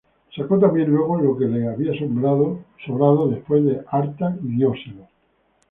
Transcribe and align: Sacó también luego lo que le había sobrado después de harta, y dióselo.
Sacó 0.35 0.57
también 0.57 0.89
luego 0.89 1.21
lo 1.21 1.37
que 1.37 1.45
le 1.45 1.67
había 1.69 1.91
sobrado 1.95 3.27
después 3.29 3.63
de 3.63 3.81
harta, 3.91 4.35
y 4.43 4.47
dióselo. 4.47 5.07